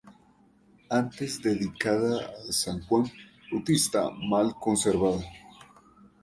Antes 0.99 1.39
dedicada 1.43 2.25
a 2.25 2.51
san 2.51 2.81
Juan 2.87 3.05
Bautista, 3.51 4.09
mal 4.09 4.55
conservada. 4.55 5.21